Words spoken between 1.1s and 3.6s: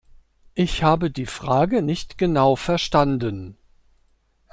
die Frage nicht genau verstanden.